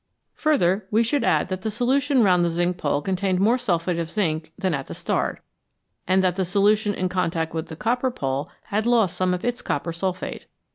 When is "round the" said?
2.23-2.49